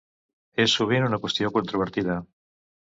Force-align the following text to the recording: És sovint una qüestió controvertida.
És 0.63 0.73
sovint 0.79 1.07
una 1.11 1.21
qüestió 1.27 1.55
controvertida. 1.61 2.21